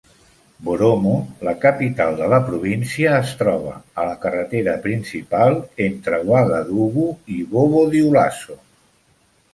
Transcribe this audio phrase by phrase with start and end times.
[0.67, 1.11] Boromo,
[1.47, 8.59] la capital de la província, es troba a la carretera principal entre Ouagadougou i Bobo-Dioulasso.